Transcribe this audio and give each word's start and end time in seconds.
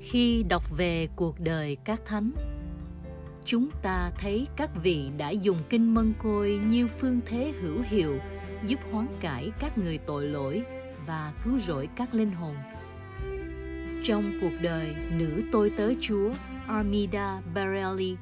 khi 0.00 0.42
đọc 0.48 0.76
về 0.76 1.08
cuộc 1.16 1.40
đời 1.40 1.76
các 1.84 2.00
thánh, 2.04 2.30
chúng 3.44 3.68
ta 3.82 4.10
thấy 4.20 4.46
các 4.56 4.70
vị 4.82 5.10
đã 5.18 5.30
dùng 5.30 5.58
kinh 5.68 5.94
mân 5.94 6.12
côi 6.18 6.60
như 6.66 6.88
phương 6.98 7.20
thế 7.26 7.52
hữu 7.60 7.82
hiệu 7.82 8.18
giúp 8.66 8.80
hoán 8.92 9.06
cải 9.20 9.50
các 9.60 9.78
người 9.78 9.98
tội 9.98 10.26
lỗi 10.26 10.62
và 11.06 11.32
cứu 11.44 11.58
rỗi 11.60 11.88
các 11.96 12.14
linh 12.14 12.32
hồn. 12.32 12.54
Trong 14.04 14.32
cuộc 14.40 14.52
đời 14.62 14.94
nữ 15.10 15.42
tôi 15.52 15.70
tớ 15.70 15.92
chúa, 16.00 16.30
armida 16.66 17.40
barelli, 17.54 18.16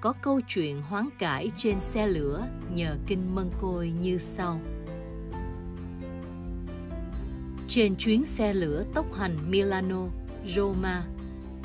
có 0.00 0.12
câu 0.12 0.40
chuyện 0.48 0.82
hoán 0.82 1.08
cải 1.18 1.50
trên 1.56 1.80
xe 1.80 2.06
lửa 2.06 2.46
nhờ 2.74 2.96
kinh 3.06 3.34
mân 3.34 3.50
côi 3.60 3.92
như 4.00 4.18
sau. 4.18 4.60
Trên 7.68 7.96
chuyến 7.96 8.24
xe 8.24 8.54
lửa 8.54 8.84
tốc 8.94 9.14
hành 9.14 9.50
milano, 9.50 10.06
roma 10.46 11.02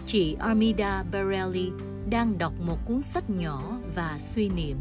chị 0.07 0.35
armida 0.39 1.03
barelli 1.11 1.71
đang 2.09 2.37
đọc 2.37 2.53
một 2.59 2.77
cuốn 2.85 3.01
sách 3.01 3.29
nhỏ 3.29 3.79
và 3.95 4.17
suy 4.19 4.49
niệm. 4.49 4.77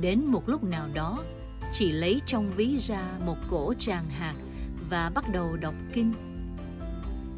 Đến 0.00 0.24
một 0.24 0.48
lúc 0.48 0.64
nào 0.64 0.88
đó, 0.94 1.24
chị 1.72 1.92
lấy 1.92 2.20
trong 2.26 2.50
ví 2.56 2.78
ra 2.78 3.02
một 3.26 3.36
cổ 3.50 3.74
tràng 3.78 4.10
hạt 4.10 4.34
và 4.90 5.10
bắt 5.14 5.24
đầu 5.32 5.56
đọc 5.60 5.74
kinh. 5.92 6.12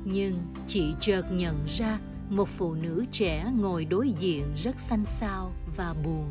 Nhưng 0.04 0.38
chị 0.66 0.94
chợt 1.00 1.22
nhận 1.32 1.64
ra 1.66 1.98
một 2.28 2.48
phụ 2.48 2.74
nữ 2.74 3.04
trẻ 3.12 3.46
ngồi 3.60 3.84
đối 3.84 4.10
diện 4.10 4.44
rất 4.56 4.80
xanh 4.80 5.04
xao 5.04 5.52
và 5.76 5.94
buồn. 6.04 6.26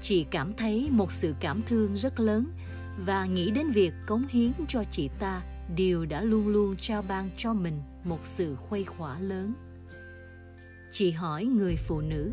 Chị 0.00 0.26
cảm 0.30 0.52
thấy 0.54 0.88
một 0.90 1.12
sự 1.12 1.34
cảm 1.40 1.62
thương 1.68 1.96
rất 1.96 2.20
lớn 2.20 2.46
và 3.06 3.26
nghĩ 3.26 3.50
đến 3.50 3.70
việc 3.70 3.92
cống 4.06 4.24
hiến 4.28 4.52
cho 4.68 4.84
chị 4.90 5.08
ta, 5.18 5.42
điều 5.76 6.06
đã 6.06 6.22
luôn 6.22 6.48
luôn 6.48 6.76
trao 6.76 7.02
ban 7.02 7.30
cho 7.36 7.54
mình 7.54 7.82
một 8.08 8.24
sự 8.24 8.56
khuây 8.56 8.84
khỏa 8.84 9.18
lớn. 9.18 9.54
Chị 10.92 11.10
hỏi 11.10 11.44
người 11.44 11.76
phụ 11.76 12.00
nữ. 12.00 12.32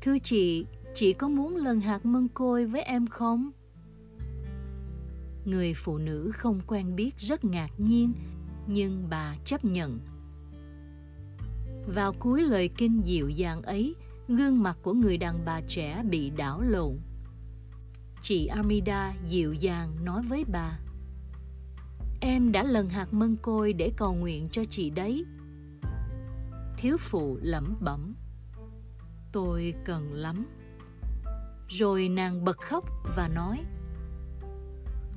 Thưa 0.00 0.18
chị 0.22 0.66
chị 0.94 1.12
có 1.12 1.28
muốn 1.28 1.56
lần 1.56 1.80
hạt 1.80 2.06
mân 2.06 2.28
côi 2.28 2.66
với 2.66 2.82
em 2.82 3.06
không? 3.06 3.50
Người 5.44 5.74
phụ 5.74 5.98
nữ 5.98 6.30
không 6.34 6.60
quen 6.66 6.96
biết 6.96 7.18
rất 7.18 7.44
ngạc 7.44 7.70
nhiên, 7.78 8.12
nhưng 8.66 9.06
bà 9.10 9.36
chấp 9.44 9.64
nhận. 9.64 9.98
Vào 11.94 12.12
cuối 12.12 12.42
lời 12.42 12.70
kinh 12.76 13.00
dịu 13.04 13.28
dàng 13.28 13.62
ấy, 13.62 13.94
gương 14.28 14.62
mặt 14.62 14.78
của 14.82 14.92
người 14.92 15.16
đàn 15.16 15.44
bà 15.44 15.60
trẻ 15.68 16.02
bị 16.10 16.30
đảo 16.30 16.60
lộn. 16.60 16.98
Chị 18.22 18.46
Armida 18.46 19.14
dịu 19.28 19.54
dàng 19.54 20.04
nói 20.04 20.22
với 20.22 20.44
bà. 20.44 20.78
Em 22.28 22.52
đã 22.52 22.62
lần 22.62 22.88
hạt 22.88 23.06
mân 23.12 23.36
côi 23.36 23.72
để 23.72 23.92
cầu 23.96 24.14
nguyện 24.14 24.48
cho 24.52 24.64
chị 24.64 24.90
đấy. 24.90 25.24
Thiếu 26.76 26.96
phụ 26.98 27.38
lẩm 27.42 27.76
bẩm, 27.80 28.14
Tôi 29.32 29.74
cần 29.84 30.12
lắm. 30.12 30.46
Rồi 31.68 32.08
nàng 32.08 32.44
bật 32.44 32.58
khóc 32.58 32.84
và 33.16 33.28
nói, 33.28 33.64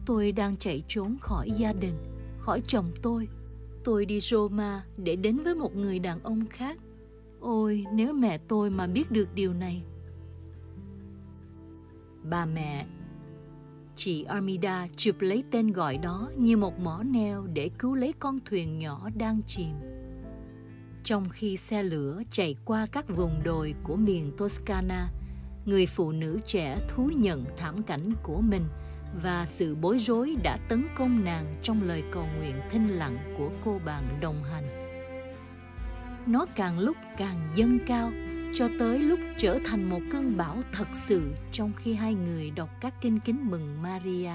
Tôi 0.05 0.31
đang 0.31 0.57
chạy 0.57 0.83
trốn 0.87 1.17
khỏi 1.21 1.51
gia 1.57 1.73
đình, 1.73 1.95
Khỏi 2.39 2.61
chồng 2.61 2.91
tôi. 3.01 3.27
Tôi 3.83 4.05
đi 4.05 4.19
Roma 4.19 4.85
để 4.97 5.15
đến 5.15 5.37
với 5.37 5.55
một 5.55 5.75
người 5.75 5.99
đàn 5.99 6.23
ông 6.23 6.45
khác. 6.49 6.77
Ôi, 7.39 7.85
nếu 7.93 8.13
mẹ 8.13 8.37
tôi 8.37 8.69
mà 8.69 8.87
biết 8.87 9.11
được 9.11 9.33
điều 9.33 9.53
này. 9.53 9.83
Bà 12.23 12.45
mẹ 12.45 12.85
Chị 14.01 14.23
Armida 14.23 14.87
chụp 14.95 15.15
lấy 15.19 15.43
tên 15.51 15.71
gọi 15.71 15.97
đó 15.97 16.29
như 16.37 16.57
một 16.57 16.79
mỏ 16.79 17.03
neo 17.03 17.47
để 17.53 17.69
cứu 17.79 17.95
lấy 17.95 18.13
con 18.19 18.37
thuyền 18.45 18.79
nhỏ 18.79 19.09
đang 19.15 19.41
chìm. 19.47 19.73
Trong 21.03 21.29
khi 21.29 21.57
xe 21.57 21.83
lửa 21.83 22.21
chạy 22.31 22.55
qua 22.65 22.87
các 22.91 23.09
vùng 23.09 23.41
đồi 23.43 23.75
của 23.83 23.95
miền 23.95 24.31
Toscana, 24.37 25.09
người 25.65 25.85
phụ 25.85 26.11
nữ 26.11 26.39
trẻ 26.43 26.77
thú 26.89 27.09
nhận 27.15 27.45
thảm 27.57 27.83
cảnh 27.83 28.11
của 28.23 28.41
mình 28.41 28.63
và 29.23 29.45
sự 29.45 29.75
bối 29.75 29.99
rối 29.99 30.35
đã 30.43 30.57
tấn 30.69 30.83
công 30.95 31.23
nàng 31.23 31.59
trong 31.63 31.83
lời 31.83 32.03
cầu 32.11 32.25
nguyện 32.37 32.55
thinh 32.71 32.87
lặng 32.87 33.35
của 33.37 33.49
cô 33.65 33.79
bạn 33.85 34.17
đồng 34.21 34.43
hành. 34.43 34.63
Nó 36.27 36.45
càng 36.55 36.79
lúc 36.79 36.97
càng 37.17 37.51
dâng 37.55 37.79
cao 37.87 38.11
cho 38.53 38.69
tới 38.79 38.99
lúc 38.99 39.19
trở 39.37 39.59
thành 39.65 39.89
một 39.89 39.99
cơn 40.11 40.37
bão 40.37 40.57
thật 40.71 40.87
sự 40.93 41.21
trong 41.51 41.71
khi 41.77 41.93
hai 41.93 42.13
người 42.13 42.51
đọc 42.51 42.69
các 42.81 42.93
kinh 43.01 43.19
kính 43.19 43.49
mừng 43.49 43.81
Maria. 43.81 44.31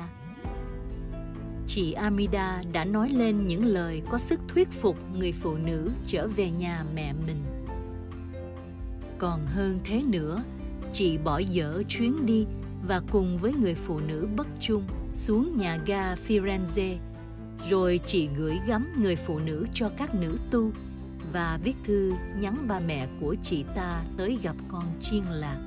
Chị 1.66 1.92
Amida 1.92 2.62
đã 2.72 2.84
nói 2.84 3.10
lên 3.10 3.46
những 3.46 3.64
lời 3.64 4.02
có 4.10 4.18
sức 4.18 4.40
thuyết 4.48 4.68
phục 4.70 4.96
người 5.12 5.32
phụ 5.32 5.56
nữ 5.56 5.90
trở 6.06 6.28
về 6.28 6.50
nhà 6.50 6.84
mẹ 6.94 7.12
mình. 7.26 7.44
Còn 9.18 9.46
hơn 9.46 9.78
thế 9.84 10.02
nữa, 10.02 10.44
chị 10.92 11.18
bỏ 11.18 11.38
dở 11.38 11.82
chuyến 11.88 12.26
đi 12.26 12.46
và 12.88 13.02
cùng 13.10 13.38
với 13.38 13.52
người 13.52 13.74
phụ 13.74 14.00
nữ 14.00 14.28
bất 14.36 14.46
chung 14.60 14.84
xuống 15.14 15.54
nhà 15.54 15.78
ga 15.86 16.14
Firenze. 16.14 16.96
Rồi 17.70 18.00
chị 18.06 18.28
gửi 18.38 18.58
gắm 18.66 18.86
người 19.02 19.16
phụ 19.16 19.38
nữ 19.38 19.66
cho 19.72 19.90
các 19.96 20.14
nữ 20.14 20.38
tu 20.50 20.70
và 21.34 21.58
viết 21.62 21.74
thư 21.84 22.14
nhắn 22.40 22.68
ba 22.68 22.80
mẹ 22.86 23.08
của 23.20 23.36
chị 23.42 23.64
ta 23.74 24.04
tới 24.16 24.38
gặp 24.42 24.56
con 24.68 24.84
chiên 25.00 25.24
lạc. 25.24 25.58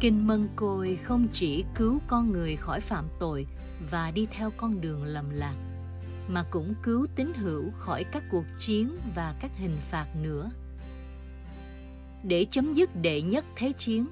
Kinh 0.00 0.26
Mân 0.26 0.48
Côi 0.56 0.96
không 0.96 1.26
chỉ 1.32 1.64
cứu 1.74 1.98
con 2.06 2.32
người 2.32 2.56
khỏi 2.56 2.80
phạm 2.80 3.04
tội 3.18 3.46
và 3.90 4.10
đi 4.10 4.26
theo 4.30 4.50
con 4.56 4.80
đường 4.80 5.04
lầm 5.04 5.30
lạc, 5.30 5.54
mà 6.28 6.44
cũng 6.50 6.74
cứu 6.82 7.06
tín 7.16 7.32
hữu 7.34 7.70
khỏi 7.70 8.04
các 8.04 8.22
cuộc 8.30 8.44
chiến 8.58 8.90
và 9.14 9.34
các 9.40 9.50
hình 9.56 9.76
phạt 9.90 10.06
nữa. 10.22 10.50
Để 12.22 12.46
chấm 12.50 12.74
dứt 12.74 12.90
đệ 13.02 13.22
nhất 13.22 13.44
thế 13.56 13.72
chiến, 13.72 14.06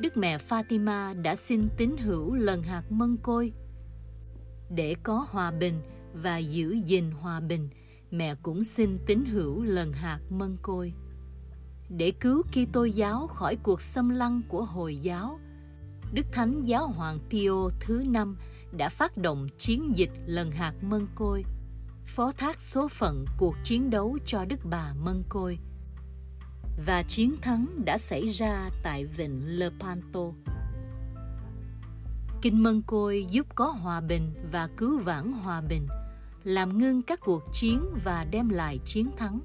Đức 0.00 0.16
mẹ 0.16 0.38
Fatima 0.48 1.22
đã 1.22 1.36
xin 1.36 1.68
tín 1.76 1.96
hữu 1.98 2.34
lần 2.34 2.62
hạt 2.62 2.82
mân 2.90 3.16
côi. 3.16 3.52
Để 4.70 4.94
có 5.02 5.26
hòa 5.30 5.50
bình 5.50 5.80
và 6.14 6.38
giữ 6.38 6.76
gìn 6.86 7.10
hòa 7.10 7.40
bình, 7.40 7.68
mẹ 8.10 8.34
cũng 8.42 8.64
xin 8.64 8.98
tín 9.06 9.24
hữu 9.24 9.62
lần 9.62 9.92
hạt 9.92 10.20
mân 10.30 10.56
côi. 10.62 10.92
Để 11.88 12.10
cứu 12.10 12.42
Kitô 12.42 12.84
giáo 12.84 13.26
khỏi 13.26 13.56
cuộc 13.56 13.82
xâm 13.82 14.08
lăng 14.08 14.42
của 14.48 14.64
Hồi 14.64 14.96
giáo, 14.96 15.40
Đức 16.12 16.26
Thánh 16.32 16.60
Giáo 16.60 16.86
Hoàng 16.88 17.18
Pio 17.30 17.68
thứ 17.80 18.04
năm 18.06 18.36
đã 18.72 18.88
phát 18.88 19.16
động 19.16 19.48
chiến 19.58 19.92
dịch 19.96 20.10
lần 20.26 20.50
hạt 20.50 20.74
mân 20.82 21.06
côi, 21.14 21.44
phó 22.06 22.32
thác 22.32 22.60
số 22.60 22.88
phận 22.88 23.24
cuộc 23.38 23.54
chiến 23.64 23.90
đấu 23.90 24.18
cho 24.26 24.44
Đức 24.44 24.60
bà 24.64 24.94
Mân 24.94 25.22
Côi. 25.28 25.58
Và 26.86 27.02
chiến 27.02 27.36
thắng 27.42 27.66
đã 27.84 27.98
xảy 27.98 28.26
ra 28.26 28.70
tại 28.82 29.04
vịnh 29.06 29.58
Lepanto. 29.58 30.20
Kinh 32.42 32.62
Mân 32.62 32.82
Côi 32.82 33.26
giúp 33.30 33.46
có 33.54 33.66
hòa 33.66 34.00
bình 34.00 34.34
và 34.52 34.68
cứu 34.76 34.98
vãn 34.98 35.32
hòa 35.32 35.60
bình– 35.60 35.88
làm 36.48 36.78
ngưng 36.78 37.02
các 37.02 37.20
cuộc 37.20 37.42
chiến 37.52 37.80
và 38.04 38.24
đem 38.30 38.48
lại 38.48 38.78
chiến 38.84 39.10
thắng. 39.16 39.40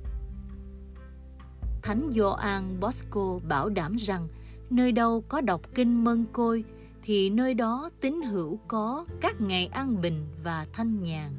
Thánh 1.81 2.11
Gioan 2.15 2.79
Bosco 2.79 3.39
bảo 3.47 3.69
đảm 3.69 3.95
rằng 3.95 4.27
nơi 4.69 4.91
đâu 4.91 5.23
có 5.27 5.41
đọc 5.41 5.61
kinh 5.75 6.03
mân 6.03 6.25
côi 6.33 6.63
thì 7.03 7.29
nơi 7.29 7.53
đó 7.53 7.89
tín 8.01 8.21
hữu 8.21 8.59
có 8.67 9.05
các 9.21 9.41
ngày 9.41 9.67
an 9.67 10.01
bình 10.01 10.25
và 10.43 10.67
thanh 10.73 11.01
nhàn. 11.03 11.31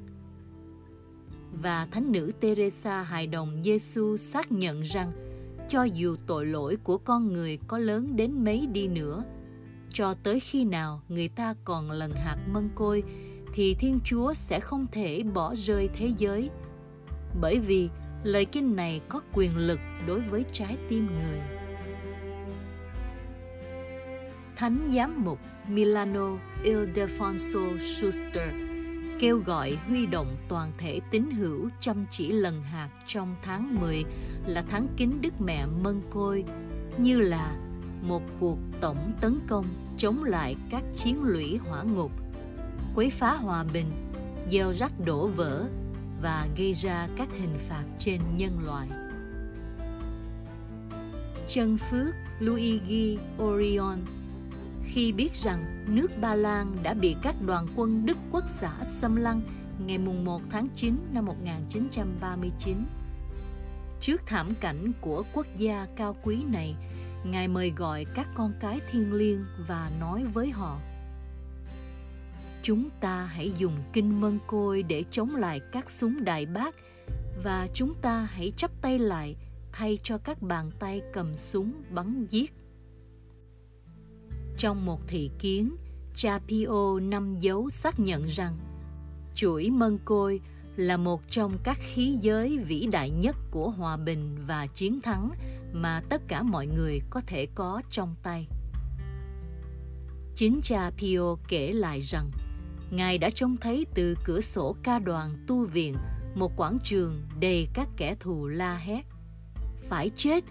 Và 1.63 1.89
thánh 1.91 2.13
nữ 2.13 2.33
Teresa 2.41 3.03
hài 3.03 3.27
đồng 3.27 3.63
Giêsu 3.65 4.17
xác 4.17 4.53
nhận 4.53 4.81
rằng 4.81 5.13
cho 5.69 5.85
dù 5.85 6.17
tội 6.27 6.47
lỗi 6.47 6.77
của 6.85 6.99
con 6.99 7.33
người 7.33 7.59
có 7.69 7.79
lớn 7.79 8.17
đến 8.17 8.45
mấy 8.45 8.67
đi 8.67 8.89
nữa, 8.89 9.25
cho 9.93 10.15
tới 10.15 10.41
khi 10.41 10.65
nào 10.65 11.03
người 11.09 11.29
ta 11.29 11.55
còn 11.65 11.91
lần 11.91 12.13
hạt 12.15 12.37
mân 12.53 12.71
côi 12.75 13.03
thì 13.55 13.75
Thiên 13.75 14.01
Chúa 14.05 14.35
sẽ 14.35 14.61
không 14.61 14.87
thể 14.93 15.23
bỏ 15.35 15.55
rơi 15.55 15.89
thế 15.95 16.13
giới. 16.19 16.51
Bởi 17.41 17.59
vì 17.59 17.89
lời 18.23 18.45
kinh 18.45 18.77
này 18.77 19.01
có 19.09 19.21
quyền 19.33 19.57
lực 19.57 19.81
đối 20.07 20.21
với 20.21 20.45
trái 20.53 20.77
tim 20.89 21.07
người. 21.07 21.41
Thánh 24.57 24.91
giám 24.95 25.25
mục 25.25 25.39
Milano 25.69 26.39
Ildefonso 26.65 27.79
Schuster 27.79 28.55
kêu 29.19 29.39
gọi 29.39 29.79
huy 29.89 30.07
động 30.07 30.37
toàn 30.49 30.71
thể 30.79 31.01
tín 31.11 31.31
hữu 31.31 31.69
chăm 31.81 32.07
chỉ 32.11 32.33
lần 32.33 32.63
hạt 32.63 32.89
trong 33.07 33.37
tháng 33.43 33.81
10 33.81 34.05
là 34.47 34.63
tháng 34.71 34.87
kính 34.97 35.21
Đức 35.21 35.41
Mẹ 35.41 35.67
Mân 35.83 36.03
Côi, 36.11 36.45
như 36.99 37.21
là 37.21 37.57
một 38.03 38.23
cuộc 38.41 38.59
tổng 38.81 39.13
tấn 39.21 39.39
công 39.49 39.67
chống 39.99 40.25
lại 40.25 40.57
các 40.71 40.83
chiến 40.95 41.23
lũy 41.23 41.57
hỏa 41.57 41.83
ngục 41.83 42.24
quấy 42.95 43.11
phá 43.11 43.35
hòa 43.35 43.65
bình, 43.65 43.93
gieo 44.51 44.75
rắc 44.75 44.93
đổ 45.05 45.29
vỡ 45.29 45.65
và 46.23 46.49
gây 46.57 46.73
ra 46.73 47.09
các 47.17 47.29
hình 47.33 47.59
phạt 47.69 47.85
trên 47.99 48.21
nhân 48.37 48.59
loại. 48.65 48.89
Chân 51.49 51.79
Phước 51.91 52.15
Luigi 52.41 53.19
Orion 53.43 53.99
khi 54.85 55.13
biết 55.13 55.35
rằng 55.35 55.85
nước 55.89 56.11
Ba 56.21 56.35
Lan 56.35 56.77
đã 56.83 56.95
bị 56.95 57.17
các 57.23 57.35
đoàn 57.47 57.67
quân 57.77 58.07
Đức 58.07 58.19
Quốc 58.33 58.45
xã 58.47 58.73
xâm 58.85 59.17
lăng 59.17 59.41
ngày 59.87 59.99
mùng 59.99 60.25
1 60.25 60.43
tháng 60.51 60.69
9 60.75 60.97
năm 61.13 61.25
1939. 61.25 62.85
Trước 64.01 64.23
thảm 64.27 64.55
cảnh 64.61 64.93
của 65.01 65.23
quốc 65.33 65.47
gia 65.57 65.87
cao 65.97 66.17
quý 66.23 66.45
này, 66.45 66.77
Ngài 67.25 67.49
mời 67.49 67.71
gọi 67.71 68.07
các 68.15 68.29
con 68.35 68.53
cái 68.61 68.81
thiên 68.91 69.13
liêng 69.13 69.45
và 69.69 69.91
nói 70.01 70.25
với 70.25 70.51
họ 70.51 70.79
Chúng 72.65 72.91
ta 73.01 73.25
hãy 73.25 73.53
dùng 73.59 73.83
kinh 73.93 74.21
mân 74.21 74.39
côi 74.47 74.83
để 74.83 75.05
chống 75.11 75.37
lại 75.37 75.61
các 75.73 75.91
súng 75.91 76.25
đại 76.25 76.47
bác 76.47 76.75
và 77.43 77.69
chúng 77.75 77.95
ta 78.03 78.29
hãy 78.31 78.53
chắp 78.57 78.71
tay 78.83 78.99
lại 78.99 79.37
thay 79.73 79.99
cho 80.03 80.19
các 80.19 80.43
bàn 80.43 80.71
tay 80.79 81.03
cầm 81.13 81.37
súng 81.37 81.73
bắn 81.91 82.27
giết. 82.27 82.53
Trong 84.59 84.85
một 84.85 85.01
thị 85.09 85.31
kiến, 85.39 85.77
cha 86.15 86.39
Pio 86.49 87.01
năm 87.03 87.39
dấu 87.39 87.71
xác 87.71 88.01
nhận 88.01 88.27
rằng 88.27 88.59
chuỗi 89.35 89.71
mân 89.71 89.99
côi 90.05 90.41
là 90.77 90.97
một 90.97 91.23
trong 91.31 91.59
các 91.65 91.79
khí 91.81 92.19
giới 92.21 92.59
vĩ 92.59 92.89
đại 92.93 93.11
nhất 93.11 93.37
của 93.51 93.71
hòa 93.71 93.97
bình 93.97 94.37
và 94.47 94.67
chiến 94.67 95.01
thắng 95.01 95.31
mà 95.73 96.03
tất 96.09 96.23
cả 96.29 96.43
mọi 96.43 96.67
người 96.67 97.01
có 97.11 97.21
thể 97.27 97.47
có 97.55 97.83
trong 97.91 98.15
tay. 98.23 98.47
Chính 100.35 100.61
cha 100.63 100.91
Pio 100.99 101.37
kể 101.49 101.73
lại 101.73 102.01
rằng 102.01 102.31
Ngài 102.95 103.19
đã 103.19 103.31
trông 103.31 103.57
thấy 103.57 103.87
từ 103.95 104.15
cửa 104.25 104.41
sổ 104.41 104.77
ca 104.83 104.99
đoàn 104.99 105.45
tu 105.47 105.67
viện 105.67 105.97
một 106.35 106.53
quảng 106.57 106.79
trường 106.85 107.23
đầy 107.41 107.69
các 107.75 107.89
kẻ 107.97 108.17
thù 108.21 108.47
la 108.47 108.77
hét. 108.77 109.03
Phải 109.89 110.11
chết, 110.17 110.45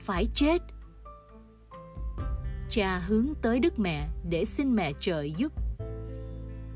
phải 0.00 0.26
chết. 0.34 0.62
Cha 2.70 2.98
hướng 2.98 3.26
tới 3.42 3.60
Đức 3.60 3.78
Mẹ 3.78 4.08
để 4.30 4.44
xin 4.44 4.74
mẹ 4.74 4.92
trợ 5.00 5.22
giúp. 5.22 5.52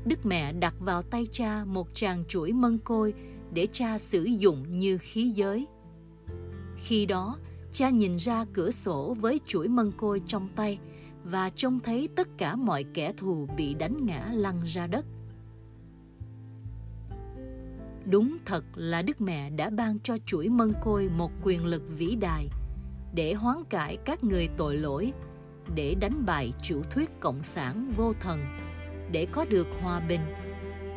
Đức 0.05 0.25
Mẹ 0.25 0.53
đặt 0.53 0.73
vào 0.79 1.01
tay 1.01 1.27
cha 1.31 1.65
một 1.65 1.87
tràng 1.93 2.25
chuỗi 2.25 2.51
mân 2.51 2.77
côi 2.77 3.13
để 3.53 3.67
cha 3.71 3.97
sử 3.97 4.23
dụng 4.23 4.71
như 4.71 4.97
khí 4.97 5.31
giới. 5.35 5.67
Khi 6.77 7.05
đó, 7.05 7.37
cha 7.71 7.89
nhìn 7.89 8.15
ra 8.15 8.45
cửa 8.53 8.71
sổ 8.71 9.15
với 9.19 9.39
chuỗi 9.47 9.67
mân 9.67 9.91
côi 9.91 10.21
trong 10.27 10.49
tay 10.55 10.79
và 11.23 11.49
trông 11.49 11.79
thấy 11.79 12.09
tất 12.15 12.27
cả 12.37 12.55
mọi 12.55 12.85
kẻ 12.93 13.13
thù 13.17 13.47
bị 13.57 13.73
đánh 13.73 14.05
ngã 14.05 14.29
lăn 14.33 14.61
ra 14.65 14.87
đất. 14.87 15.05
Đúng 18.05 18.37
thật 18.45 18.63
là 18.75 19.01
Đức 19.01 19.21
Mẹ 19.21 19.49
đã 19.49 19.69
ban 19.69 19.99
cho 19.99 20.17
chuỗi 20.25 20.49
mân 20.49 20.73
côi 20.81 21.09
một 21.09 21.31
quyền 21.43 21.65
lực 21.65 21.83
vĩ 21.97 22.15
đại 22.15 22.47
để 23.13 23.33
hoán 23.33 23.57
cải 23.69 23.97
các 24.05 24.23
người 24.23 24.49
tội 24.57 24.77
lỗi, 24.77 25.13
để 25.75 25.95
đánh 25.99 26.25
bại 26.25 26.53
chủ 26.61 26.81
thuyết 26.91 27.09
cộng 27.19 27.43
sản 27.43 27.93
vô 27.97 28.13
thần, 28.13 28.45
để 29.11 29.27
có 29.31 29.45
được 29.45 29.67
hòa 29.81 29.99
bình. 29.99 30.21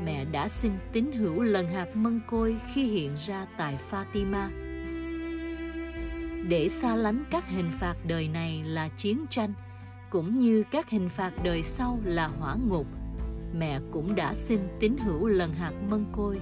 Mẹ 0.04 0.24
đã 0.24 0.48
xin 0.48 0.72
tín 0.92 1.12
hữu 1.12 1.42
lần 1.42 1.68
hạt 1.68 1.96
mân 1.96 2.20
côi 2.26 2.56
khi 2.74 2.84
hiện 2.84 3.14
ra 3.26 3.46
tại 3.58 3.78
Fatima. 3.90 4.48
Để 6.48 6.68
xa 6.68 6.96
lánh 6.96 7.24
các 7.30 7.48
hình 7.48 7.70
phạt 7.80 7.94
đời 8.06 8.28
này 8.28 8.62
là 8.64 8.88
chiến 8.88 9.24
tranh, 9.30 9.52
cũng 10.14 10.38
như 10.38 10.64
các 10.70 10.90
hình 10.90 11.08
phạt 11.08 11.32
đời 11.44 11.62
sau 11.62 11.98
là 12.04 12.26
hỏa 12.26 12.56
ngục, 12.68 12.86
mẹ 13.58 13.80
cũng 13.92 14.14
đã 14.14 14.34
xin 14.34 14.60
tín 14.80 14.96
hữu 14.96 15.26
lần 15.26 15.52
hạt 15.52 15.72
mân 15.90 16.04
côi. 16.12 16.40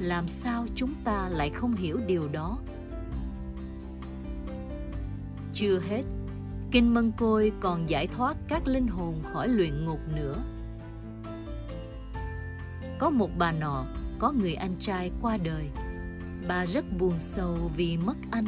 Làm 0.00 0.28
sao 0.28 0.66
chúng 0.74 0.94
ta 1.04 1.28
lại 1.28 1.50
không 1.50 1.74
hiểu 1.74 2.00
điều 2.06 2.28
đó? 2.28 2.58
Chưa 5.54 5.80
hết 5.88 6.02
kinh 6.70 6.94
mân 6.94 7.12
côi 7.16 7.52
còn 7.60 7.90
giải 7.90 8.06
thoát 8.06 8.36
các 8.48 8.66
linh 8.66 8.86
hồn 8.86 9.22
khỏi 9.32 9.48
luyện 9.48 9.84
ngục 9.84 10.00
nữa. 10.16 10.42
Có 12.98 13.10
một 13.10 13.30
bà 13.38 13.52
nọ 13.52 13.84
có 14.18 14.32
người 14.32 14.54
anh 14.54 14.76
trai 14.80 15.10
qua 15.20 15.36
đời. 15.36 15.68
Bà 16.48 16.66
rất 16.66 16.84
buồn 16.98 17.14
sầu 17.18 17.70
vì 17.76 17.96
mất 17.96 18.16
anh. 18.30 18.46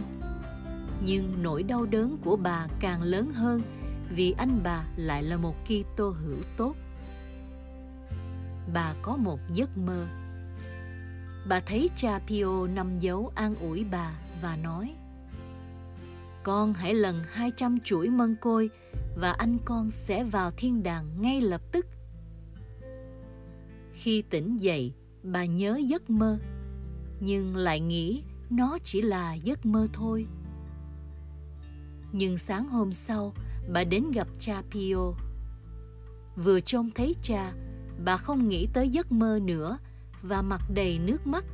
Nhưng 1.04 1.42
nỗi 1.42 1.62
đau 1.62 1.86
đớn 1.86 2.16
của 2.24 2.36
bà 2.36 2.66
càng 2.80 3.02
lớn 3.02 3.30
hơn 3.30 3.62
vì 4.10 4.34
anh 4.38 4.60
bà 4.64 4.84
lại 4.96 5.22
là 5.22 5.36
một 5.36 5.54
Kitô 5.64 6.10
hữu 6.10 6.38
tốt. 6.56 6.74
Bà 8.72 8.94
có 9.02 9.16
một 9.16 9.40
giấc 9.54 9.78
mơ 9.78 10.06
bà 11.48 11.60
thấy 11.60 11.90
cha 11.96 12.18
Pio 12.26 12.66
nằm 12.66 12.98
dấu 12.98 13.32
an 13.34 13.54
ủi 13.54 13.84
bà 13.84 14.18
và 14.42 14.56
nói 14.56 14.94
Con 16.42 16.74
hãy 16.74 16.94
lần 16.94 17.22
200 17.30 17.78
chuỗi 17.84 18.08
mân 18.08 18.36
côi 18.40 18.70
và 19.16 19.32
anh 19.32 19.58
con 19.64 19.90
sẽ 19.90 20.24
vào 20.24 20.50
thiên 20.50 20.82
đàng 20.82 21.22
ngay 21.22 21.40
lập 21.40 21.60
tức. 21.72 21.86
Khi 23.92 24.22
tỉnh 24.22 24.56
dậy, 24.56 24.92
bà 25.22 25.44
nhớ 25.44 25.80
giấc 25.84 26.10
mơ, 26.10 26.38
nhưng 27.20 27.56
lại 27.56 27.80
nghĩ 27.80 28.22
nó 28.50 28.78
chỉ 28.84 29.02
là 29.02 29.34
giấc 29.34 29.66
mơ 29.66 29.86
thôi. 29.92 30.26
Nhưng 32.12 32.38
sáng 32.38 32.68
hôm 32.68 32.92
sau, 32.92 33.32
bà 33.72 33.84
đến 33.84 34.10
gặp 34.10 34.28
cha 34.38 34.62
Pio. 34.70 35.12
Vừa 36.36 36.60
trông 36.60 36.90
thấy 36.94 37.14
cha, 37.22 37.52
bà 38.04 38.16
không 38.16 38.48
nghĩ 38.48 38.68
tới 38.72 38.88
giấc 38.88 39.12
mơ 39.12 39.38
nữa 39.42 39.78
và 40.22 40.42
mặt 40.42 40.60
đầy 40.74 40.98
nước 40.98 41.26
mắt, 41.26 41.44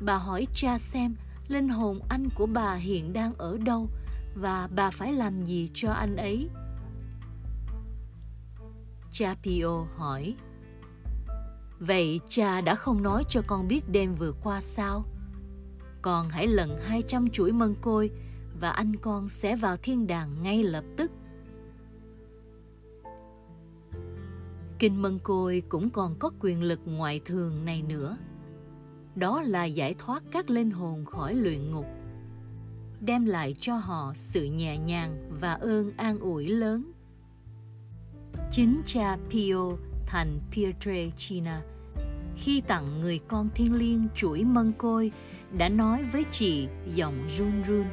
bà 0.00 0.16
hỏi 0.16 0.46
cha 0.54 0.78
xem 0.78 1.14
linh 1.48 1.68
hồn 1.68 2.00
anh 2.08 2.28
của 2.34 2.46
bà 2.46 2.74
hiện 2.74 3.12
đang 3.12 3.34
ở 3.34 3.58
đâu 3.58 3.88
và 4.34 4.68
bà 4.76 4.90
phải 4.90 5.12
làm 5.12 5.44
gì 5.44 5.68
cho 5.74 5.92
anh 5.92 6.16
ấy. 6.16 6.48
Cha 9.10 9.34
Pio 9.42 9.86
hỏi, 9.96 10.36
Vậy 11.78 12.20
cha 12.28 12.60
đã 12.60 12.74
không 12.74 13.02
nói 13.02 13.24
cho 13.28 13.42
con 13.46 13.68
biết 13.68 13.88
đêm 13.88 14.14
vừa 14.14 14.32
qua 14.32 14.60
sao? 14.60 15.04
Con 16.02 16.28
hãy 16.28 16.46
lần 16.46 16.78
200 16.82 17.30
chuỗi 17.30 17.52
mân 17.52 17.74
côi 17.80 18.10
và 18.60 18.70
anh 18.70 18.96
con 18.96 19.28
sẽ 19.28 19.56
vào 19.56 19.76
thiên 19.76 20.06
đàng 20.06 20.42
ngay 20.42 20.62
lập 20.62 20.84
tức. 20.96 21.10
Kinh 24.84 25.02
Mân 25.02 25.18
Côi 25.18 25.62
cũng 25.68 25.90
còn 25.90 26.14
có 26.18 26.30
quyền 26.40 26.62
lực 26.62 26.80
ngoại 26.84 27.20
thường 27.24 27.64
này 27.64 27.82
nữa. 27.88 28.16
Đó 29.14 29.42
là 29.42 29.64
giải 29.64 29.94
thoát 29.98 30.22
các 30.32 30.50
linh 30.50 30.70
hồn 30.70 31.04
khỏi 31.04 31.34
luyện 31.34 31.70
ngục, 31.70 31.86
đem 33.00 33.24
lại 33.24 33.54
cho 33.60 33.76
họ 33.76 34.12
sự 34.14 34.44
nhẹ 34.44 34.78
nhàng 34.78 35.30
và 35.40 35.54
ơn 35.54 35.92
an 35.96 36.18
ủi 36.18 36.48
lớn. 36.48 36.92
Chính 38.50 38.82
cha 38.86 39.16
Pio 39.30 39.72
thành 40.06 40.40
Pietrelcina 40.52 41.62
khi 42.36 42.60
tặng 42.60 43.00
người 43.00 43.20
con 43.28 43.48
thiên 43.54 43.74
liêng 43.74 44.08
chuỗi 44.14 44.44
mân 44.44 44.72
côi 44.72 45.12
đã 45.58 45.68
nói 45.68 46.04
với 46.12 46.24
chị 46.30 46.68
giọng 46.94 47.26
run 47.38 47.62
run 47.62 47.84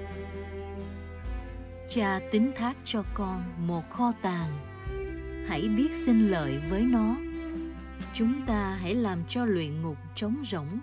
cha 1.89 2.19
tính 2.31 2.51
thác 2.55 2.77
cho 2.86 3.03
con 3.13 3.43
một 3.67 3.89
kho 3.89 4.13
tàng 4.21 4.70
hãy 5.48 5.67
biết 5.77 5.95
xin 5.95 6.27
lợi 6.27 6.60
với 6.69 6.81
nó. 6.81 7.15
Chúng 8.13 8.41
ta 8.48 8.77
hãy 8.81 8.95
làm 8.95 9.19
cho 9.29 9.45
luyện 9.45 9.81
ngục 9.81 9.98
trống 10.15 10.36
rỗng. 10.45 10.79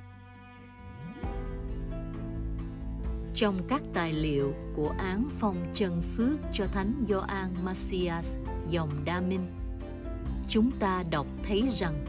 Trong 3.34 3.62
các 3.68 3.82
tài 3.94 4.12
liệu 4.12 4.54
của 4.76 4.94
án 4.98 5.28
phong 5.38 5.70
chân 5.74 6.02
phước 6.16 6.38
cho 6.52 6.66
thánh 6.66 7.04
Gioan 7.08 7.64
Macias 7.64 8.36
dòng 8.70 9.04
Đa 9.04 9.20
Minh, 9.20 9.52
chúng 10.48 10.70
ta 10.80 11.04
đọc 11.10 11.26
thấy 11.42 11.62
rằng 11.68 12.04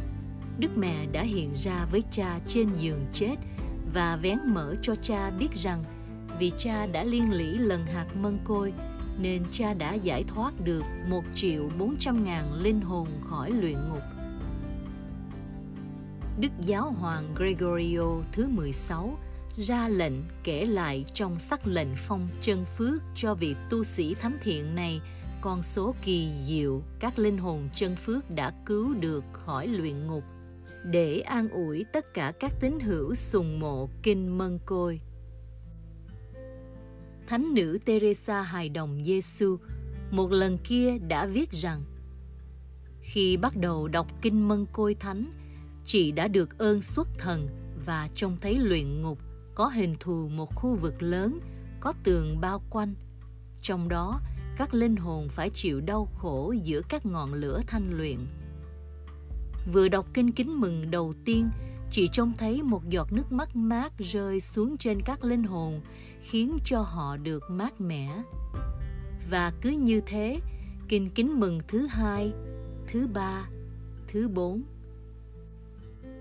Đức 0.59 0.77
Mẹ 0.77 1.05
đã 1.11 1.21
hiện 1.21 1.53
ra 1.55 1.85
với 1.91 2.03
cha 2.11 2.39
trên 2.47 2.69
giường 2.73 3.05
chết 3.13 3.35
và 3.93 4.15
vén 4.21 4.37
mở 4.45 4.75
cho 4.81 4.95
cha 4.95 5.31
biết 5.39 5.53
rằng 5.53 5.83
vì 6.39 6.51
cha 6.57 6.85
đã 6.85 7.03
liên 7.03 7.33
lỉ 7.33 7.57
lần 7.57 7.85
hạt 7.85 8.05
mân 8.21 8.37
côi 8.43 8.73
nên 9.21 9.43
cha 9.51 9.73
đã 9.73 9.93
giải 9.93 10.23
thoát 10.23 10.53
được 10.63 10.83
một 11.09 11.23
triệu 11.35 11.69
bốn 11.79 11.95
trăm 11.99 12.23
ngàn 12.23 12.53
linh 12.53 12.81
hồn 12.81 13.07
khỏi 13.29 13.51
luyện 13.51 13.89
ngục. 13.89 14.03
Đức 16.39 16.51
Giáo 16.61 16.91
Hoàng 16.91 17.23
Gregorio 17.35 18.21
thứ 18.31 18.47
16 18.47 19.17
ra 19.57 19.87
lệnh 19.87 20.13
kể 20.43 20.65
lại 20.65 21.03
trong 21.13 21.39
sắc 21.39 21.67
lệnh 21.67 21.95
phong 21.95 22.27
chân 22.41 22.65
phước 22.77 23.01
cho 23.15 23.35
vị 23.35 23.55
tu 23.69 23.83
sĩ 23.83 24.13
thánh 24.13 24.37
thiện 24.43 24.75
này, 24.75 25.01
con 25.41 25.63
số 25.63 25.95
kỳ 26.03 26.31
diệu 26.47 26.81
các 26.99 27.19
linh 27.19 27.37
hồn 27.37 27.69
chân 27.73 27.95
phước 27.95 28.31
đã 28.31 28.51
cứu 28.65 28.93
được 28.93 29.23
khỏi 29.33 29.67
luyện 29.67 30.07
ngục, 30.07 30.23
để 30.83 31.19
an 31.19 31.49
ủi 31.49 31.85
tất 31.93 32.13
cả 32.13 32.33
các 32.39 32.51
tín 32.59 32.79
hữu 32.79 33.15
sùng 33.15 33.59
mộ 33.59 33.89
kinh 34.03 34.37
mân 34.37 34.59
côi 34.65 35.01
Thánh 37.29 37.53
nữ 37.53 37.79
Teresa 37.85 38.41
hài 38.41 38.69
đồng 38.69 39.03
Giêsu 39.03 39.57
một 40.11 40.31
lần 40.31 40.57
kia 40.57 40.97
đã 40.97 41.25
viết 41.25 41.51
rằng 41.51 41.83
khi 43.01 43.37
bắt 43.37 43.53
đầu 43.55 43.87
đọc 43.87 44.07
kinh 44.21 44.47
mân 44.47 44.65
côi 44.73 44.95
thánh, 44.95 45.31
chị 45.85 46.11
đã 46.11 46.27
được 46.27 46.57
ơn 46.57 46.81
xuất 46.81 47.07
thần 47.17 47.47
và 47.85 48.09
trông 48.15 48.37
thấy 48.41 48.55
luyện 48.55 49.01
ngục 49.01 49.19
có 49.55 49.67
hình 49.67 49.95
thù 49.99 50.27
một 50.27 50.55
khu 50.55 50.75
vực 50.75 51.01
lớn, 51.01 51.39
có 51.79 51.93
tường 52.03 52.41
bao 52.41 52.61
quanh. 52.69 52.95
Trong 53.61 53.89
đó, 53.89 54.21
các 54.57 54.73
linh 54.73 54.95
hồn 54.95 55.29
phải 55.29 55.49
chịu 55.49 55.81
đau 55.81 56.07
khổ 56.17 56.53
giữa 56.63 56.81
các 56.89 57.05
ngọn 57.05 57.33
lửa 57.33 57.61
thanh 57.67 57.97
luyện. 57.97 58.17
Vừa 59.73 59.87
đọc 59.87 60.05
kinh 60.13 60.31
kính 60.31 60.61
mừng 60.61 60.91
đầu 60.91 61.13
tiên, 61.25 61.49
chị 61.91 62.07
trông 62.07 62.33
thấy 62.37 62.63
một 62.63 62.89
giọt 62.89 63.13
nước 63.13 63.31
mắt 63.31 63.55
mát 63.55 63.93
rơi 63.97 64.39
xuống 64.39 64.77
trên 64.77 65.01
các 65.01 65.23
linh 65.23 65.43
hồn, 65.43 65.81
khiến 66.21 66.57
cho 66.65 66.81
họ 66.81 67.17
được 67.17 67.43
mát 67.49 67.81
mẻ. 67.81 68.23
Và 69.29 69.53
cứ 69.61 69.69
như 69.69 70.01
thế, 70.05 70.39
kinh 70.87 71.09
kính 71.09 71.39
mừng 71.39 71.59
thứ 71.67 71.87
hai, 71.87 72.33
thứ 72.87 73.07
ba, 73.07 73.49
thứ 74.07 74.27
bốn. 74.27 74.61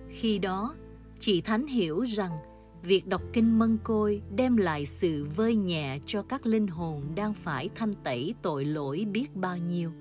Khi 0.08 0.38
đó, 0.38 0.74
chị 1.20 1.40
thánh 1.40 1.66
hiểu 1.66 2.02
rằng 2.02 2.38
việc 2.82 3.06
đọc 3.06 3.22
kinh 3.32 3.58
mân 3.58 3.78
côi 3.82 4.22
đem 4.36 4.56
lại 4.56 4.86
sự 4.86 5.26
vơi 5.36 5.56
nhẹ 5.56 5.98
cho 6.06 6.22
các 6.22 6.46
linh 6.46 6.66
hồn 6.66 7.02
đang 7.14 7.34
phải 7.34 7.68
thanh 7.74 7.94
tẩy 8.04 8.34
tội 8.42 8.64
lỗi 8.64 9.06
biết 9.12 9.36
bao 9.36 9.58
nhiêu. 9.58 9.92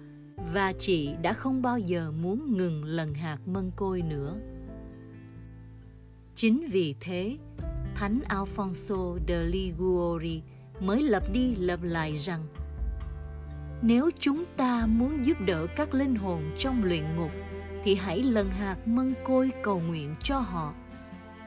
Và 0.53 0.73
chị 0.79 1.09
đã 1.21 1.33
không 1.33 1.61
bao 1.61 1.79
giờ 1.79 2.11
muốn 2.11 2.57
ngừng 2.57 2.83
lần 2.83 3.13
hạt 3.13 3.37
mân 3.45 3.71
côi 3.75 4.01
nữa 4.01 4.35
chính 6.37 6.67
vì 6.67 6.95
thế, 6.99 7.37
thánh 7.95 8.19
alfonso 8.29 9.17
de 9.27 9.43
liguori 9.43 10.41
mới 10.79 11.01
lập 11.01 11.23
đi 11.33 11.55
lập 11.55 11.79
lại 11.83 12.17
rằng, 12.17 12.41
nếu 13.81 14.09
chúng 14.19 14.43
ta 14.57 14.85
muốn 14.85 15.25
giúp 15.25 15.37
đỡ 15.45 15.67
các 15.75 15.93
linh 15.93 16.15
hồn 16.15 16.41
trong 16.57 16.83
luyện 16.83 17.03
ngục, 17.15 17.31
thì 17.83 17.95
hãy 17.95 18.23
lần 18.23 18.49
hạt 18.49 18.87
mân 18.87 19.13
côi 19.23 19.51
cầu 19.63 19.79
nguyện 19.79 20.15
cho 20.19 20.39
họ, 20.39 20.73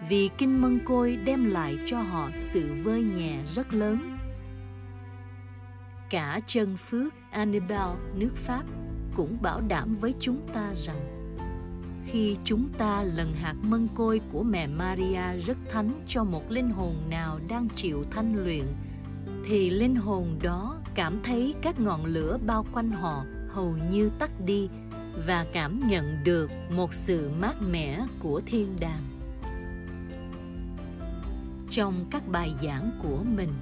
vì 0.08 0.30
kinh 0.38 0.62
mân 0.62 0.80
côi 0.84 1.16
đem 1.16 1.50
lại 1.50 1.78
cho 1.86 2.00
họ 2.00 2.30
sự 2.32 2.74
vơi 2.84 3.02
nhẹ 3.02 3.38
rất 3.44 3.74
lớn. 3.74 4.18
Cả 6.10 6.40
chân 6.46 6.76
phước 6.76 7.14
Annabelle 7.30 7.94
nước 8.14 8.36
Pháp 8.36 8.64
cũng 9.16 9.42
bảo 9.42 9.60
đảm 9.60 9.96
với 10.00 10.14
chúng 10.20 10.48
ta 10.54 10.74
rằng 10.74 11.19
khi 12.06 12.36
chúng 12.44 12.68
ta 12.78 13.02
lần 13.02 13.34
hạt 13.34 13.54
mân 13.62 13.88
côi 13.94 14.20
của 14.32 14.42
mẹ 14.42 14.66
Maria 14.66 15.38
rất 15.46 15.56
thánh 15.70 16.04
cho 16.08 16.24
một 16.24 16.50
linh 16.50 16.70
hồn 16.70 16.96
nào 17.10 17.40
đang 17.48 17.68
chịu 17.76 18.04
thanh 18.10 18.44
luyện, 18.44 18.64
thì 19.48 19.70
linh 19.70 19.96
hồn 19.96 20.38
đó 20.42 20.76
cảm 20.94 21.20
thấy 21.24 21.54
các 21.62 21.80
ngọn 21.80 22.04
lửa 22.04 22.38
bao 22.46 22.66
quanh 22.72 22.90
họ 22.90 23.24
hầu 23.48 23.76
như 23.90 24.10
tắt 24.18 24.30
đi 24.44 24.68
và 25.26 25.46
cảm 25.52 25.80
nhận 25.88 26.04
được 26.24 26.50
một 26.76 26.94
sự 26.94 27.30
mát 27.40 27.54
mẻ 27.70 28.06
của 28.20 28.40
thiên 28.46 28.76
đàng. 28.80 29.04
Trong 31.70 32.06
các 32.10 32.28
bài 32.28 32.54
giảng 32.62 32.90
của 33.02 33.24
mình, 33.36 33.52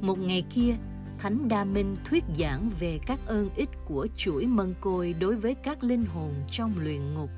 một 0.00 0.18
ngày 0.18 0.44
kia, 0.54 0.76
thánh 1.18 1.48
đa 1.48 1.64
minh 1.64 1.96
thuyết 2.04 2.24
giảng 2.38 2.70
về 2.80 2.98
các 3.06 3.20
ơn 3.26 3.48
ích 3.56 3.70
của 3.84 4.06
chuỗi 4.16 4.46
mân 4.46 4.74
côi 4.80 5.12
đối 5.12 5.36
với 5.36 5.54
các 5.54 5.84
linh 5.84 6.04
hồn 6.04 6.34
trong 6.50 6.72
luyện 6.78 7.14
ngục 7.14 7.30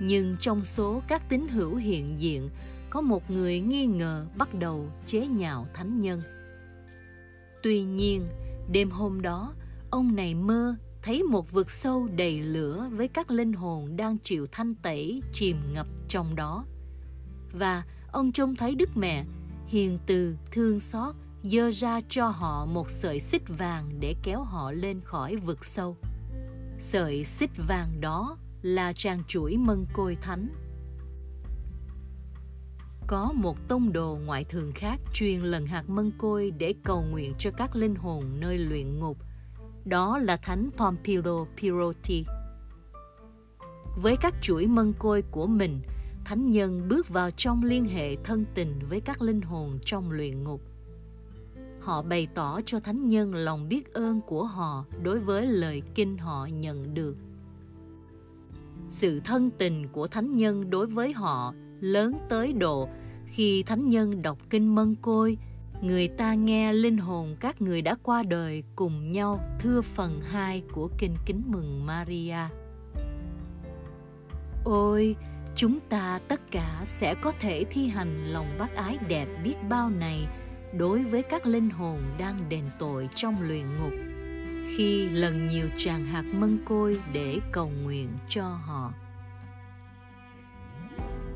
nhưng 0.00 0.36
trong 0.40 0.64
số 0.64 1.02
các 1.08 1.22
tín 1.28 1.48
hữu 1.48 1.76
hiện 1.76 2.20
diện, 2.20 2.50
có 2.90 3.00
một 3.00 3.30
người 3.30 3.60
nghi 3.60 3.86
ngờ 3.86 4.26
bắt 4.36 4.54
đầu 4.54 4.88
chế 5.06 5.26
nhạo 5.26 5.66
thánh 5.74 6.00
nhân. 6.00 6.22
Tuy 7.62 7.82
nhiên, 7.82 8.26
đêm 8.72 8.90
hôm 8.90 9.22
đó, 9.22 9.54
ông 9.90 10.16
này 10.16 10.34
mơ 10.34 10.74
thấy 11.02 11.22
một 11.22 11.52
vực 11.52 11.70
sâu 11.70 12.08
đầy 12.16 12.40
lửa 12.40 12.88
với 12.92 13.08
các 13.08 13.30
linh 13.30 13.52
hồn 13.52 13.96
đang 13.96 14.18
chịu 14.18 14.46
thanh 14.52 14.74
tẩy 14.74 15.22
chìm 15.32 15.56
ngập 15.72 15.86
trong 16.08 16.36
đó. 16.36 16.64
Và 17.52 17.84
ông 18.12 18.32
trông 18.32 18.56
thấy 18.56 18.74
đức 18.74 18.96
mẹ 18.96 19.24
hiền 19.66 19.98
từ, 20.06 20.36
thương 20.50 20.80
xót, 20.80 21.14
dơ 21.44 21.70
ra 21.70 22.00
cho 22.08 22.26
họ 22.26 22.66
một 22.66 22.90
sợi 22.90 23.20
xích 23.20 23.42
vàng 23.48 23.90
để 24.00 24.14
kéo 24.22 24.42
họ 24.42 24.72
lên 24.72 25.00
khỏi 25.04 25.36
vực 25.36 25.64
sâu. 25.64 25.96
Sợi 26.78 27.24
xích 27.24 27.50
vàng 27.68 28.00
đó 28.00 28.36
là 28.62 28.92
trang 28.92 29.22
chuỗi 29.28 29.56
mân 29.56 29.86
côi 29.92 30.16
thánh 30.22 30.48
có 33.06 33.32
một 33.34 33.68
tông 33.68 33.92
đồ 33.92 34.18
ngoại 34.26 34.44
thường 34.44 34.72
khác 34.74 35.00
truyền 35.14 35.40
lần 35.40 35.66
hạt 35.66 35.84
mân 35.88 36.12
côi 36.18 36.50
để 36.50 36.74
cầu 36.84 37.02
nguyện 37.02 37.34
cho 37.38 37.50
các 37.50 37.76
linh 37.76 37.94
hồn 37.94 38.24
nơi 38.40 38.58
luyện 38.58 38.98
ngục 38.98 39.18
đó 39.84 40.18
là 40.18 40.36
thánh 40.36 40.70
Pompilo 40.76 41.44
Piroti. 41.60 42.24
Với 44.02 44.16
các 44.20 44.34
chuỗi 44.42 44.66
mân 44.66 44.92
côi 44.98 45.22
của 45.30 45.46
mình, 45.46 45.80
thánh 46.24 46.50
nhân 46.50 46.88
bước 46.88 47.08
vào 47.08 47.30
trong 47.30 47.64
liên 47.64 47.84
hệ 47.84 48.16
thân 48.16 48.44
tình 48.54 48.78
với 48.88 49.00
các 49.00 49.22
linh 49.22 49.40
hồn 49.40 49.78
trong 49.82 50.10
luyện 50.10 50.44
ngục. 50.44 50.60
Họ 51.80 52.02
bày 52.02 52.28
tỏ 52.34 52.60
cho 52.66 52.80
thánh 52.80 53.08
nhân 53.08 53.34
lòng 53.34 53.68
biết 53.68 53.92
ơn 53.92 54.20
của 54.20 54.44
họ 54.44 54.84
đối 55.02 55.18
với 55.18 55.46
lời 55.46 55.82
kinh 55.94 56.18
họ 56.18 56.46
nhận 56.46 56.94
được. 56.94 57.16
Sự 58.88 59.20
thân 59.20 59.50
tình 59.58 59.88
của 59.88 60.06
thánh 60.06 60.36
nhân 60.36 60.70
đối 60.70 60.86
với 60.86 61.12
họ 61.12 61.54
lớn 61.80 62.14
tới 62.28 62.52
độ 62.52 62.88
khi 63.26 63.62
thánh 63.62 63.88
nhân 63.88 64.22
đọc 64.22 64.38
kinh 64.50 64.74
mân 64.74 64.94
côi 65.02 65.38
người 65.82 66.08
ta 66.08 66.34
nghe 66.34 66.72
linh 66.72 66.98
hồn 66.98 67.36
các 67.40 67.62
người 67.62 67.82
đã 67.82 67.96
qua 68.02 68.22
đời 68.22 68.62
cùng 68.76 69.10
nhau 69.10 69.40
thưa 69.60 69.82
phần 69.82 70.20
2 70.20 70.62
của 70.72 70.90
kinh 70.98 71.16
kính 71.26 71.42
mừng 71.46 71.86
Maria. 71.86 72.36
Ôi, 74.64 75.16
chúng 75.54 75.80
ta 75.80 76.20
tất 76.28 76.40
cả 76.50 76.80
sẽ 76.84 77.14
có 77.14 77.32
thể 77.40 77.64
thi 77.70 77.88
hành 77.88 78.26
lòng 78.26 78.46
bác 78.58 78.74
ái 78.74 78.98
đẹp 79.08 79.26
biết 79.44 79.54
bao 79.68 79.90
này 79.90 80.26
đối 80.78 81.04
với 81.04 81.22
các 81.22 81.46
linh 81.46 81.70
hồn 81.70 81.98
đang 82.18 82.48
đền 82.48 82.64
tội 82.78 83.08
trong 83.14 83.42
luyện 83.42 83.66
ngục 83.76 84.09
khi 84.76 85.08
lần 85.08 85.46
nhiều 85.46 85.68
tràng 85.76 86.04
hạt 86.04 86.24
mân 86.32 86.58
côi 86.64 87.00
để 87.12 87.38
cầu 87.52 87.70
nguyện 87.84 88.08
cho 88.28 88.44
họ. 88.44 88.92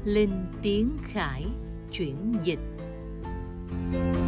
Linh 0.05 0.47
Tiếng 0.62 0.97
Khải, 1.05 1.45
chuyển 1.93 2.35
dịch 2.43 2.61
thank 3.93 4.17
you 4.17 4.24